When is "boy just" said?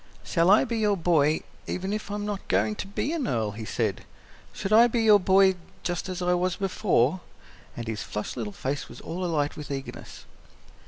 5.19-6.09